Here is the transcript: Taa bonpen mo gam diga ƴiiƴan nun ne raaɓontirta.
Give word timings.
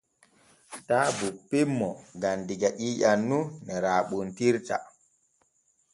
Taa 0.87 1.09
bonpen 1.17 1.67
mo 1.79 1.89
gam 2.21 2.39
diga 2.47 2.69
ƴiiƴan 2.79 3.19
nun 3.27 3.45
ne 3.65 3.73
raaɓontirta. 3.83 4.75